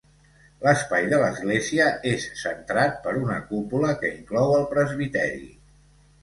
[0.67, 5.47] L'espai de l'església és centrat per una cúpula que inclou el presbiteri.